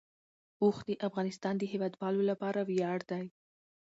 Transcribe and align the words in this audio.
اوښ 0.61 0.77
د 0.87 0.89
افغانستان 1.07 1.53
د 1.57 1.63
هیوادوالو 1.71 2.21
لپاره 2.31 2.59
ویاړ 2.69 2.99
دی. 3.11 3.25